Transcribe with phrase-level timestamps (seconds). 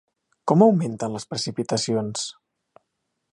[0.51, 2.25] Com augmenten les precipitacions?